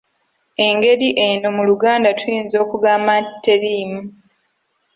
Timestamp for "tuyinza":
2.19-2.55